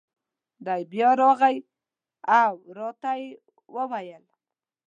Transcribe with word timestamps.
دی 0.65 0.81
بیا 0.91 1.09
راغی 1.21 1.57
او 2.39 2.55
را 2.77 2.89
ته 3.01 3.11
یې 3.21 3.27
وویل: 3.75 4.23